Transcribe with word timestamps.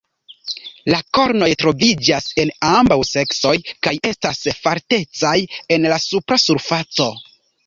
La 0.93 0.99
kornoj 1.17 1.49
troviĝas 1.63 2.25
en 2.43 2.51
ambaŭ 2.69 2.97
seksoj 3.09 3.53
kaj 3.89 3.93
estas 4.13 4.41
faltecaj 4.65 5.37
en 5.77 5.87
la 5.95 6.01
supra 6.09 6.41
surfaco. 6.47 7.11